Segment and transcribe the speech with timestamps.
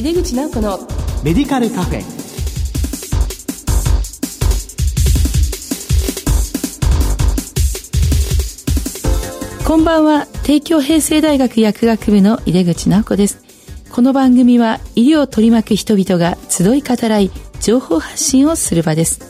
[0.00, 0.78] 井出口直子の
[1.22, 2.02] メディカルカフェ。
[9.66, 10.26] こんばんは。
[10.42, 13.44] 帝京平成大学薬学部の井出口直子です。
[13.92, 17.30] この番組は医療を取り巻く人々が集い語らい
[17.60, 19.20] 情報発信をする場です。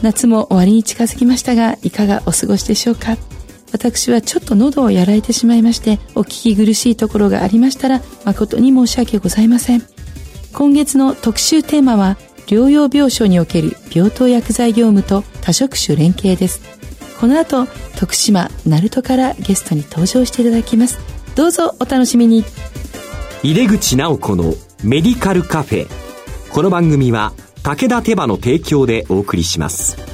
[0.00, 3.18] 夏も終わりに近づきましたがいかがお過ごしでしょうか？
[3.74, 9.82] 私はちょっと喉をやられてしまいましてお聞き苦しいところがありましたら誠に申し訳ございません。
[10.52, 12.16] 今月の特集テーマは
[12.46, 16.60] 療養病床における病棟薬剤業務と多職種連携です。
[17.18, 17.66] この後
[17.98, 21.00] 徳島鳴門からゲストに登場していただきます。
[21.34, 22.44] どうぞお楽しみに。
[23.42, 25.88] 井出口直子のメディカルカフェ
[26.52, 27.32] この番組は
[27.64, 30.13] 武田手羽の提供でお送りします。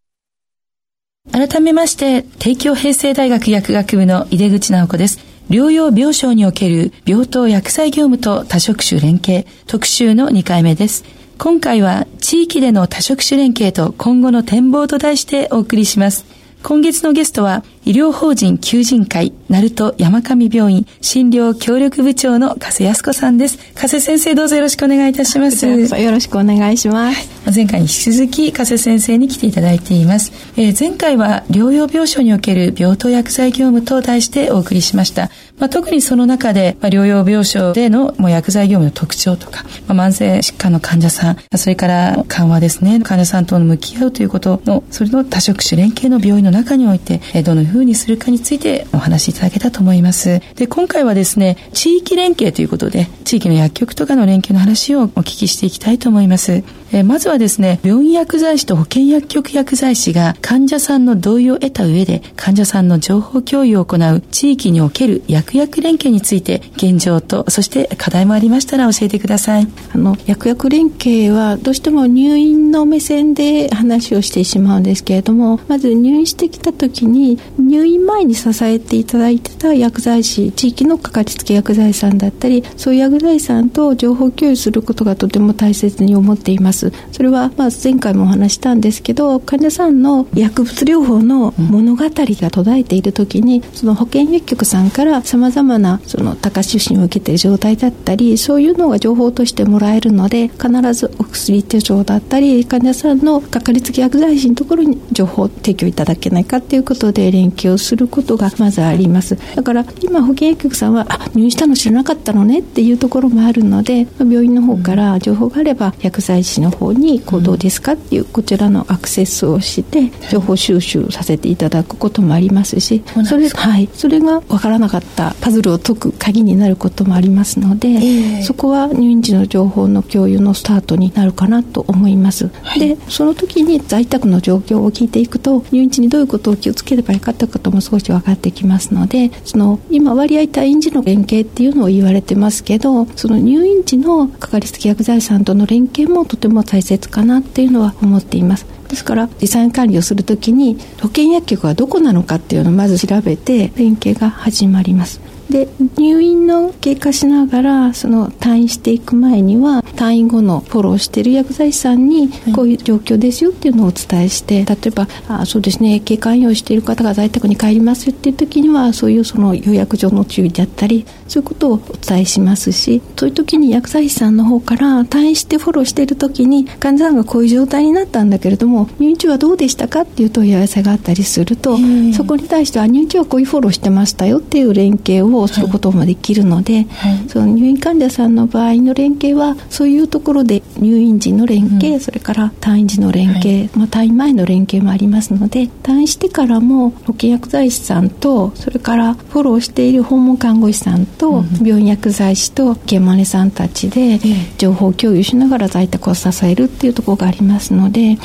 [1.29, 5.19] 改めまして帝京平成大学薬学部の井出口直子です。
[5.51, 11.05] 療養病床における病棟薬剤業務と多職種連携特集の2回目です。
[11.37, 16.25] 今回は地域での多職種連携と今後の展望と題してお送りします。
[16.63, 23.57] 今月のゲストは医療法人求人会、鳴門山上病院診療協力部長の加瀬康子さんです。
[23.73, 25.65] 加瀬先生どうぞよろしくお願いいたします。
[25.65, 27.27] よろしくお願いします。
[27.53, 30.31] 前回に引き続き加瀬先生に来ていただいています。
[30.55, 35.31] えー、前回は療養病床における病棟薬剤業務と題してお送りしました。
[35.61, 50.41] まあ、特にその中で、まあ、療養病床でのもう薬剤業務の特徴とか、まあ、慢性疾患の患者さん、それから緩和ですね、患者さんとの向き合うということの、それの多職種連携の病院の中において、え、どのふうにするかについてお話しいただけたと思います。
[50.55, 56.63] で、今回はですね、地域連携ということで、地域の薬局とかの連携の話をお聞きしていきたいと思います。
[56.93, 69.67] えまずはですね、病院薬剤師と保健薬局薬剤師が患者さんの同意を得た上で、患者さんの情報共有を行う地域における薬薬連携について、現状と、そして課題もありましたら教えてください。
[69.93, 86.71] あの、薬薬連携はどうしても入院の目線で話をしてしまうんですけれども、まず入院してきた時に、入院前に支えていただいてた薬剤師、地域のかかりつけ薬剤師さんだったり、そういう薬剤師さんと情報共有することがとても大切に思っています。
[86.71, 109.37] ますそれはまあ前回もお話したんですけど患者さんの薬物療法の物語が途絶えている時にその保健薬局さんからさまざまなその高出診を受けている状態だったりそういうのが情報としてもらえるので必ずお薬手帳だったり患者さんのかかりつけ薬剤師のところに情報提供いただけないかっていうことで連携をすることがまずあります。
[109.55, 123.89] だから今保健薬局さんはあ入院したの知らなかったのねっていうところもあるので病院の方から情報があれば薬剤師の方にこうどうですかっていうこちらのアクセスをして情報収集させていただくこともありますしそれはい。
[123.93, 155.21] それが分からなかったパズルを解く鍵になることもありますので、えー、そこは入院時の情報の共有のスタートになるかなと思います、はい、でその時に在宅の状況を聞いていくと入院時にどういうことを気をつければよかったことも少し分かってきますのでその今割合退院時の連携っていうのを言われてますけどその入院時のかかりつけ薬剤師さんとの連携もとても大切かなっていうのは思っていますですから遺産管理をするときに保険薬局はどこなのかっていうのをまず調べて連携が始まります。
[155.51, 155.67] で
[155.97, 181.77] 入院の経過しながらその退院していく前には退院後のフォローしている薬剤師さんにこういう状況ですよっていうのをお伝えして例えばあそうですね経過用している方が在宅に帰りますよっていう時にはそういうその予約上の注意であったりそういうことをお伝えしますしそういう時に薬剤師さんの方から退院してフォローしている時に患者さんがこういう状態になったんだけれども入院中はどうでしたかっていう問い合わせがあったりすると
[182.13, 204.19] そこに対しては入院中はこういうフォローしてましたよっていう連携をすることもできるので、はい、その入院患者さんの場合の連携はそういうところで入院時の連携、うん、それから退院時の連携、はい、まあ、退院前の連携もありますので退院してからも保健薬剤師さんとそれからフォローしている訪問看護師さんと、病院薬剤師と現場さんたちで
[204.57, 208.17] 情報共有しながら在宅を支えるっていうところがありますので、はい、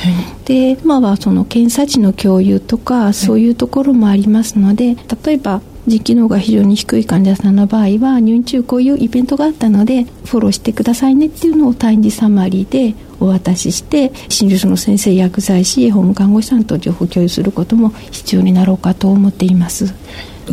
[0.45, 19.93] で今はその検査値の共有とかそういうところもありますので例えば腎機能が非常に低い患者さんの場合は入院中こういうイベントがあったのでフォローしてくださいねっていうのを退院時サマリーでお渡しして診療所の先生薬剤師ホーム看護師さんと情報共有することも必要になろうかと思っています。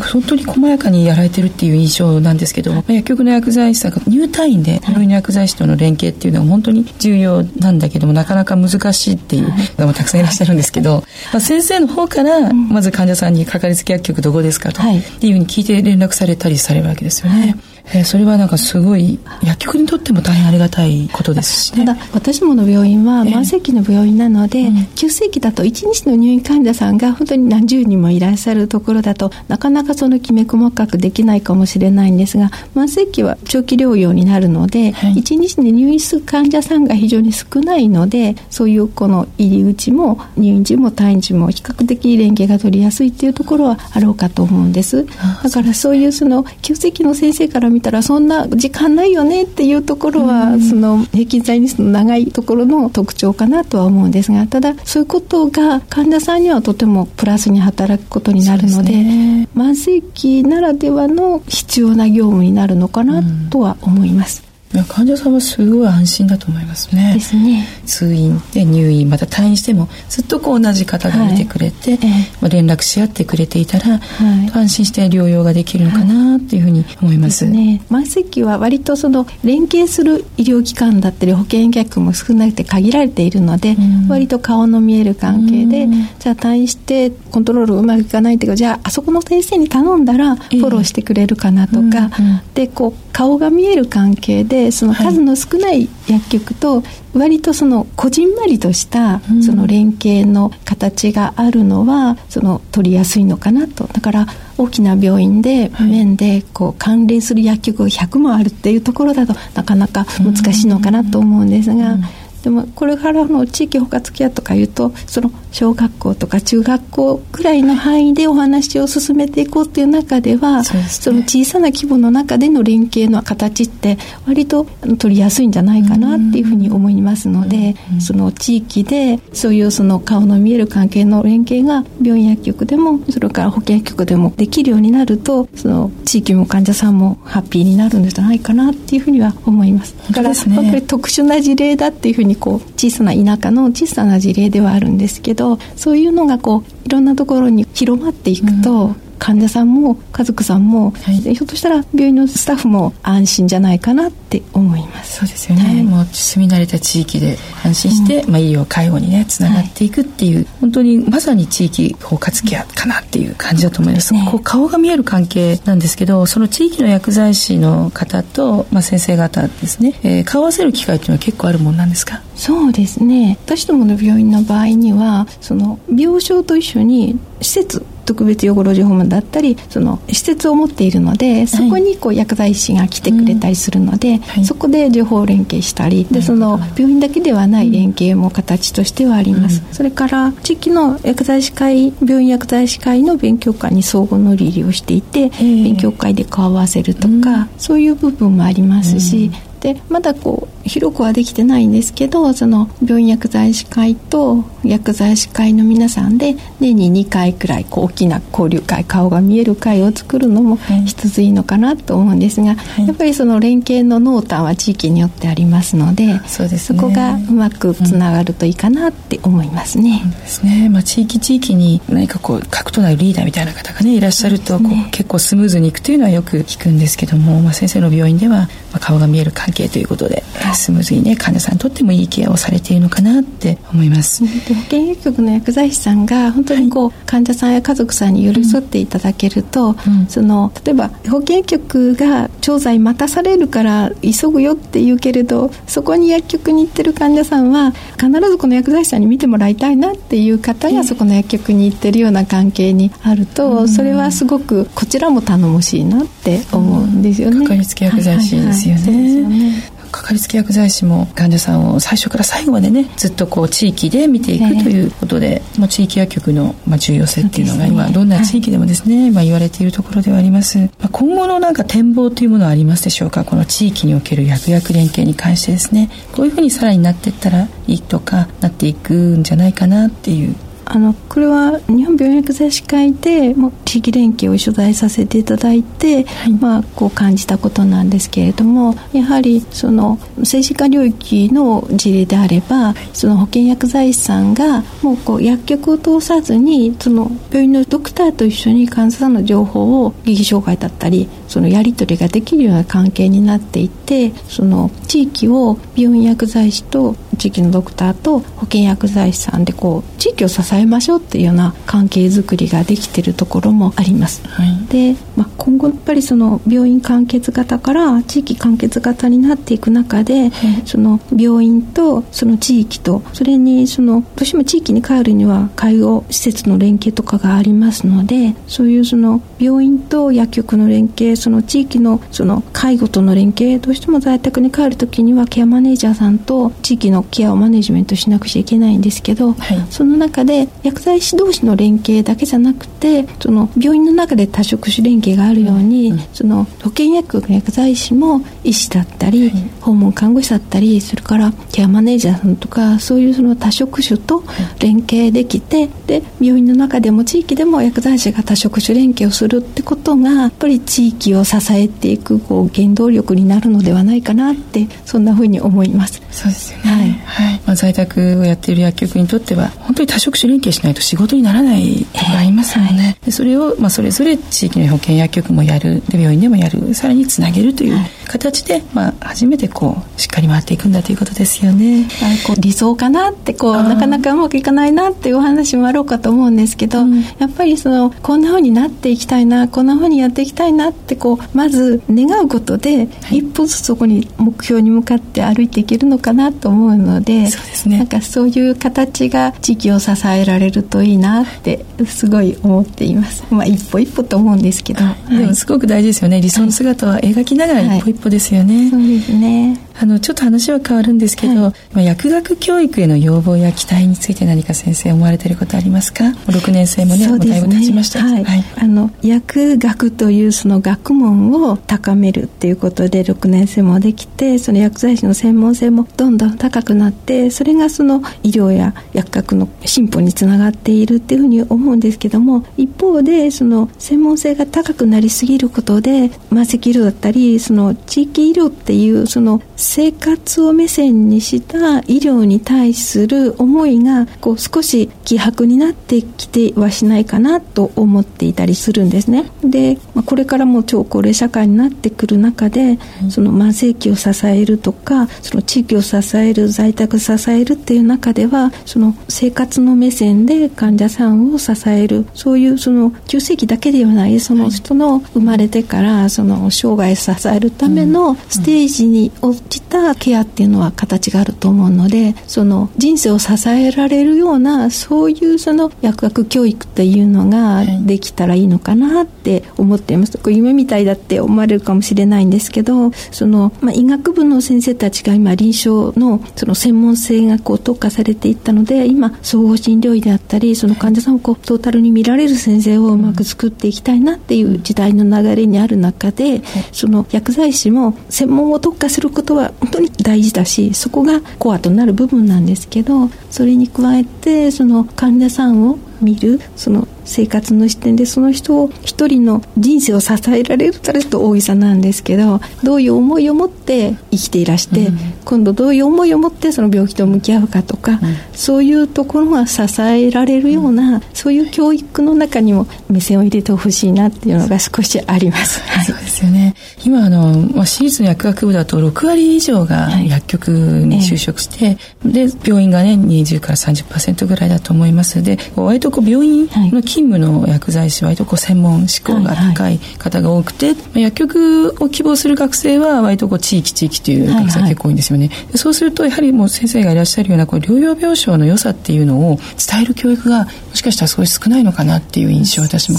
[0.00, 11.02] 本当に細やかにやられてるっていう印象なんですけど、まあ、薬局の薬剤師さんが入退院で病院の薬剤師との連携っていうのは本当に重要なんだけどもなかなか難しいっていう方もたくさんいらっしゃるんですけど、
[11.32, 17.40] まあ、先生の方からまず患者さんにかかりつけ薬局どこですかと、はい、っていうふうに聞いて連絡されたりされるわけですよね。
[17.40, 45.06] はいえー、それはなんかすごい薬局にとっても大変ありがたいことですし、ね、ただ私もの病院は慢性期の病院なので、えー、急性期だと1日の入院患者さんが本当に何十人もいらっしゃるところだとなかなかそのきめ細かくできないかもしれないんですが慢性期は長期療養になるので、はい、1日に入院する患者さんが非常に少ないのでそういうこの入り口も入院時も退院時も比較的連携が取りやすいっていうところはあろうかと思うんです。
[45.42, 64.53] だからそういうその急性期の先生から見たらそんな時間ないよねっていうところは、その平均在日の長いところの特徴かなとは思うんですがただそういうことが患者さんにはとてもプラスに働くことになるので、ね、慢性期ならではの必要な業務になるのかなとは思います。
[64.82, 67.12] 患者さんはすごい安心だと思いますね。
[67.14, 67.66] ですね。
[67.86, 72.00] 通院で入院また退院してもずっとこう同じ方が見てくれて、はい
[72.40, 77.46] まあ、連絡し合ってくれていたら、はい、安心して療養ができるのかなっていうふうに思います。
[77.46, 77.82] ね。
[77.90, 96.82] 慢性期は割とその連携する医療機関だったり保険客も少なくて限られているので、うん、割と顔の見える関係で、うん、じゃあ退院してコントロールうまくいかないっていうかじゃああそこの先生に頼んだらフォローしてくれるかなとか、えーうんうん、でこう顔が見える関係でその数の少ない薬局と
[97.14, 103.84] 割とそのこじんまりとしたその連携の形があるのはその取りやすいのかなと。
[103.84, 104.26] だから
[104.56, 111.98] 大きな病院で面でこう関連する薬局が100もあるっていうところだとなかなか難しいのかなと思うんですが。
[112.44, 120.82] でもこれからの地域包括ケアとかいうとその小学校とか中学校くらいの範囲でお話を進めていこうっていう中ではそ、ね,、
[121.18, 123.96] の小さな規模の中での連携の形って
[124.26, 124.64] 割と
[124.98, 139.96] 取りやすいんじゃないかなっていうふうに思いますので、その地域でそういうその顔の見える関係の連携が病院薬局でもそれから保健局でもできるようになるとその地域も患者さんもハッピーになるんじゃないかなっていうふうには思います。
[140.08, 148.96] だから、ね、特殊な事例だっていうふうににこう小さな田舎の小さな事例ではあるんですけどそういうのがこういろんなところに広まっていくと、うん。
[149.24, 155.20] 患者さんも家族さんも、はい、ひょっとしたら病院のスタッフも安心じゃないかなって思います。
[155.20, 172.20] そうですよね、はい、もう住み慣れた地域で安心して、うん、まあ、医療介護にねつながっていくっていう、はい、本当にまさに地域包括ケアかなっていう感じだと思います、ね、こう顔が見える関係なんですけどその地域の薬剤師の方と、まあ、先生方ですね、えー、顔合わせる機会っていうのは結構あるもんなんですか？
[172.36, 173.38] そうですね。
[173.46, 220.02] 私どもの病院の場合にはその病床と一緒に施設特別養護老人ホームだったりその施設を持っているのでそこにこう薬剤師が来てくれたりするので、はい、そこで情報連携したりでその病院だけではない連携も形としてはあります、うん、それから地域の薬剤師会病院薬剤師会の勉強会に相互乗り入れをしていて勉強会で顔合わせるとか、うん、そういう部分もありますし、うんでまだこう広くはできてないんですけどその病院薬剤師会と薬剤師会の皆さんで年に2回くらいこう大きな交流会顔が見える会を作るのも一ついいのかなと思うんですが、はい、やっぱりその連携の濃淡は地域によってありますのでそうです、ね、そこがうまくつながるといいかなって思いますね。
[220.04, 234.22] うん、ですね、まあ、地域地域に何かこう核となるリーダーみたいな方がねいらっしゃるとこう、ね、結構スムーズにいくというのはよく聞くんですけども、まあ、先生の病院では、まあ、顔が見える関係ということで、はい、スムーズにね患者さんにとってもいいケアをされているのかなって思います。
[234.46, 257.42] で保健薬局の薬剤師さんが本当にこう、はい、患者さんや家族さんに寄り添っていただけると、うん、その例えば保健局が調剤待たされるから急ぐよって言うけれどそこに薬局に行ってる患者さんは必ずこの薬剤師さんに見てもらいたいなっていう方がそこの薬局に行ってるような関係にあると、うん、それはすごくこちらも頼もしいなって思うんですよね。
[257.42, 259.43] かかりつけ薬剤師ですよね。
[259.92, 273.24] かかりつけ薬剤師も患者さんを最初から最後までねずっとこう地域で見ていくということで、まあ、地域薬局のまあ重要性っていうのが今どんな地域でもですね、まあ、言われているところではあります、まあ、今後のなんか展望というものはありますでしょうか？
[273.24, 275.90] この地域における薬薬連携に関してですね。
[276.12, 280.34] こういうふうにさらになっていったらいいとかなっていくんじゃないかなっていう
[280.66, 314.26] あのこれは日本病院薬剤師会でも地域連携を取材させていただいて、はい、まあ、こう感じたことなんですけれどもやはりその政治家領域の事例であればその保健薬剤師さんがもうこう薬局を通さずにその病院のドクターと一緒に患者さんの情報を疑義障害だったりそのやり取りができるような関係になっていてその地域を病院薬剤師と地域のドクターと保健薬剤師さんでこう地域を支えましょうっていうような関係づくりができているところもあります。
[314.28, 320.30] はい、で、まあ、今後やっぱりその病院完結型から地域完結型になっていく中で、はい、
[320.66, 354.24] その病院とその地域とそれにそのどうしても地域に帰るには介護施設の連携とかがありますのでそういうその病院と薬局の連携その地域のその介護との連携どうしても在宅に帰る時にはケアマネージャーさんと地域のケアをマネジメントしなくちゃいけないんですけど、はい、その中で薬剤師同士の連携だけじゃなくてその病院の中で多職種連携があるように、うん、その保健薬薬剤師も医師だったり、はい、訪問看護師だったりそれからケアマネージャーさんとかそういうその多職種と
[354.58, 366.02] 連携できて、で病院の中でも地域でも薬剤師が多職種連携をするってことがやっぱり地域を支えていくこう原動力になるのではないかなってそんなふうに思います。
[366.10, 366.90] そうですよね、はい。
[367.30, 367.40] はい。
[367.46, 381.88] まあ、在宅をやっている薬局にとっては本当に多職種連携しないと仕事にならないところありますもんね、えー、それを、まあ、それぞれ地域の保健薬局もやるで病院でもやるさらにつなげるという形で、まあ、初めてこうしっかり回っていくんだということですよね。
[382.26, 403.24] こう理想かなってこうなかなかうまくいかないなっていうお話もあろうかと思うんですけど、うん、やっぱりそのこんなふうになっていきたいなこんなふうにやっていきたいなってこうまず願うことで、一歩ずつそこに目標に向かって歩いていけるのかなと思うのでそうです、ね、なんかそういう形が地域を支えられるといいなってすごい思っています。
[403.30, 406.20] まあ、一歩一歩と思うんですけど、はい、でもすごく大事ですよね。
[406.20, 408.70] 理想の姿は描きながら一歩一歩ですよね。
[408.70, 449.30] そうですねあのちょっと話は変わるんですけど、はい、まあ、薬学教育への要望や期待について何か先生思われていることありますか？6年生もねだいぶ経ちました、はい、はい、あの薬学というその学問を高めるっていうことで6年生もできてその薬剤師の専門性もどんどん高くなってそれがその医療や薬学の進歩につながっているっていうふうに思うんですけども一方でその専門性が高くなりすぎることで慢性医療だったりその地域医療っていうその生活を目線にした医療に対する思いがこう少し希薄になってきてはしないかなと思っていたりするんですね。
[449.42, 452.78] で、まあ、これからも超高齢社会になってくる中で、
[453.08, 496.42] その慢性期を支えるとかその地域を支える在宅支えるっていう中ではその生活の目線で患者さんを支えるそういうその急性期だけではないその人の生まれてからその生涯支えるためのステージに落ちたケアっていうのは形があると思うのでその人生を支えられるようなそういうその薬学教育っていうのができたらいいのかなって思っています、はい、夢みたいだって思われるかもしれないんですけどその、まあ、医学部の先生たちが今臨床のその専門性がこう特化されていったので今総合診療医であったりその患者さんをこうトータルに見られる先生をうまく作っていきたいなっていう時代の流れにある中で
[496.72, 517.98] その薬剤師も専門を特化することは本当に大事だしそこがコアとなる部分なんですけどそれに加えてその患者さんを見るその生活の視点でその人を一人の人生を支えられるたらと大げさなんですけどどういう思いを持って生きていらして、うん、今度どういう思いを持ってその病気と向き合うかとか、うん、
[518.32, 525.60] そういうところが支えられるような、うん、そういう教育の中にも目線を入れてほしいなっていうのが少しあります。
[525.60, 526.54] はい、そうですよね。
[526.84, 535.22] 今あの、まあ、私立の薬学部だと6割以上が薬局に就職して、はい、で病院がね20から30%ぐらいだと思います。
[535.22, 545.36] で割とこう病院の勤務の薬剤師は割とこう専門志向が高い方が多くて、はいはい、薬局を希望する学生は割とこう地域地域という学生が結構多いんですよね、はい。
[545.44, 552.98] はい、そうするとやはりもう先生がいらっしゃるようなこう療養病床の良さっていうのを伝える教育がもしかしたら少し少ないのかなっていう印象を私も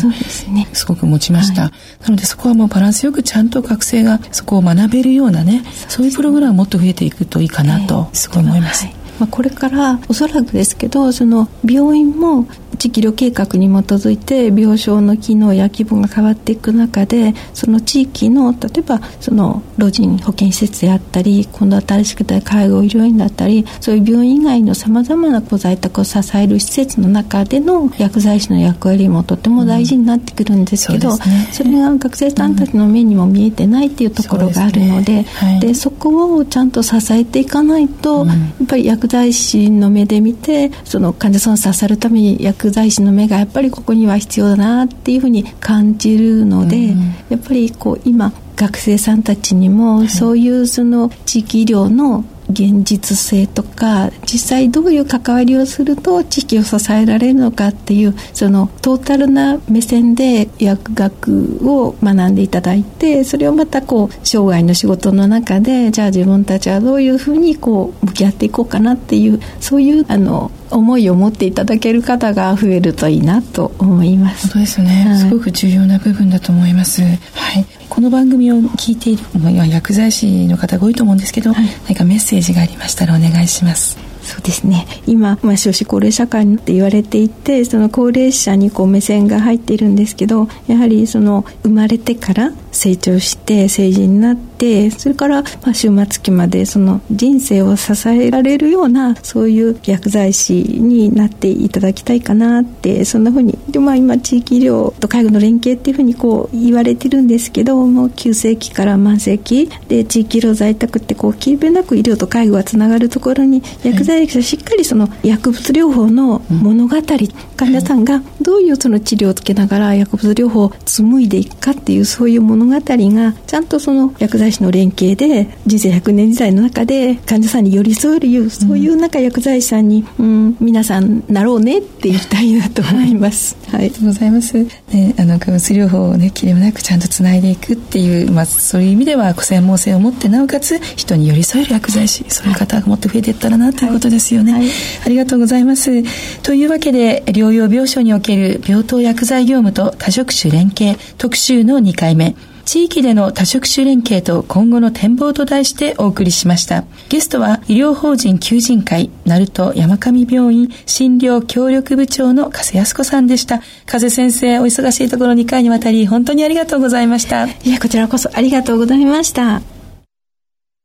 [0.74, 1.72] すごく持ちました、ね、
[2.04, 8.88] なのでそこはもうバランスよくちゃんと学生がそこを学べるようなねそういうプログラムもっと増えていくといいかなとすごい思います、
[9.20, 35.24] まあ、これからおそらくですけどその病院も地域医療計画に基づいて病床の機能や規模が変わっていく中でその地域の例えばその老人保健施設であったり今度新しくて介護医療院だったりそういう病院以外のさまざまな在宅を支える施設の中での薬剤師の役割もとても大事になってくるんですけど、うんそね、それが学生さんたちの目にも見えてないっていうところがあるのでそで、ね。
[35.24, 74.48] はい、でそこをちゃんと支えていかないと、うん、やっぱり薬剤師の目で見てその患者さんを支えるために薬剤師の目がやっぱりここには必要だなっていうふうに感じるので、うん、やっぱりこう今学生さんたちにもそういうその地域医療の現実性とか実際どういう関わりをすると地域を支えられるのかっていうそのトータルな目線で薬学を学んでいただいてそれをまたこう生涯の仕事の中でじゃあ自分たちはどういうふうにこう向き合っていこうかなっていうそういうあの思いを持っていただける方が増えるといいなと思います。
[74.48, 77.02] 本当ですね、はい、すごく重要な部分だと思います。
[77.02, 77.66] はい。
[77.90, 79.24] この番組を聞いている
[79.70, 83.98] 薬剤師の方が多いと思うんですけど、はい、何かメッセージがありましたらお願いします。
[84.26, 84.88] そうですね。
[85.06, 133.56] 今、まあ、少子高齢社会って言われていてその高齢者にこう目線が入っているんですけどやはりその生まれてから成長して成人になってそれからまあ終末期までその人生を支えられるようなそういう薬剤師になっていただきたいかなってそんなふうにで、まあ、今地域医療と介護の連携っていうふうにこう言われてるんですけどもう急性期から慢性期で地域医療在宅ってこう切りべなく医療と介護がつながるところに薬剤師がしっかりその薬物療法の物語、うん、患者さんがどういうその治療をつけながら薬物療法を紡いでいくかっていうそういう物物語がちゃんとその薬剤師の連携で人生100年時代の中で患者さんに寄り添えるそういう中薬剤師さんに、うん、皆さんなろうねって言いたいなと思います。
[133.70, 134.58] はい、ありがとうございます。
[134.58, 144.54] ね、あの薬物療法をね切れもなくちゃんとつないでいくっていうまあそういう意味では専門性を持ってなおかつ人に寄り添える薬剤師そういう方がもっと増えていったらなということですよね。
[144.54, 144.72] はいはい、
[145.06, 146.04] ありがとうございます。
[146.42, 152.36] というわけで療養病床における病棟薬剤業務と多職種連携特集の2回目。
[152.66, 156.84] 地域での多職種連携と今後の展望と題してお送りしました。
[157.10, 163.62] ゲストは医療法人求人会、鳴門山上病院診療協力部長の加瀬康子さんでした。
[163.86, 167.46] 加瀬先生、お忙しいところ2回にわたり本当にありがとうございました。
[167.46, 169.62] いや、こちらこそありがとうございました。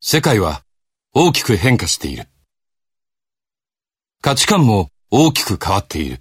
[0.01, 0.63] 世界は
[1.15, 2.25] 大きく変化している。
[4.21, 6.21] 価値観も大きく変わっている。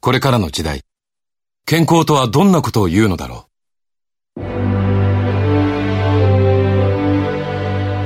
[0.00, 0.82] これからの時代、
[1.64, 3.49] 健康とはどんなことを言うのだろう。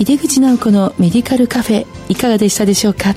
[0.00, 3.14] 井出口直子のメディカルカフェいかがでしたでしょうか？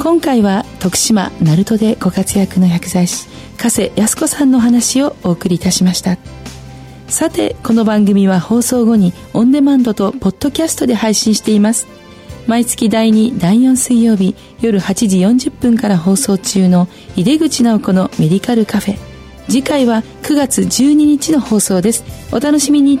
[0.00, 6.16] 今回は徳島鳴門でご活躍の薬剤師加瀬康子さんの話をお送りいたしました。
[7.08, 11.88] さてこの番組は放送後にオンデマンドとポッドキャストで配信しています。
[12.46, 18.98] 毎月第2第4水曜日夜8時40分から放送中の井出口直子のメディカルカフェ。
[19.48, 22.04] 次回は9月12日の放送です。
[22.30, 23.00] お楽しみに。